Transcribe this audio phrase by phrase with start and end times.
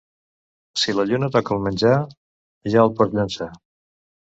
[0.83, 1.93] Si la lluna toca el menjar,
[2.73, 3.53] ja el pots llençar.